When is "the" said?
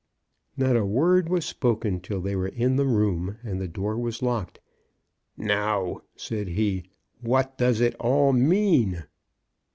2.75-2.87, 3.61-3.67